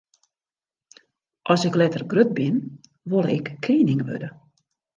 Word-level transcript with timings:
As 1.51 1.61
ik 1.67 1.75
letter 1.81 2.03
grut 2.11 2.31
bin, 2.39 2.55
wol 3.11 3.27
ik 3.37 3.47
kening 3.65 4.01
wurde. 4.07 4.29